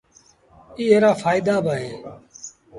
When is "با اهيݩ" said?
1.65-1.95